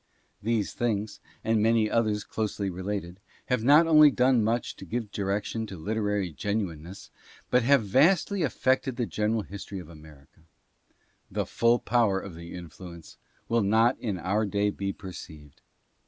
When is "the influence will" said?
12.33-13.61